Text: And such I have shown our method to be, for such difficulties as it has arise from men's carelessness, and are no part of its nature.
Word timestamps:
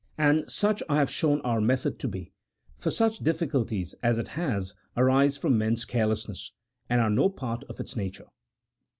And 0.17 0.49
such 0.51 0.81
I 0.89 0.95
have 0.97 1.11
shown 1.11 1.41
our 1.41 1.61
method 1.61 1.99
to 1.99 2.07
be, 2.07 2.33
for 2.79 2.89
such 2.89 3.19
difficulties 3.19 3.93
as 4.01 4.17
it 4.17 4.29
has 4.29 4.73
arise 4.97 5.37
from 5.37 5.59
men's 5.59 5.85
carelessness, 5.85 6.53
and 6.89 6.99
are 6.99 7.09
no 7.11 7.29
part 7.29 7.63
of 7.65 7.79
its 7.79 7.95
nature. 7.95 8.25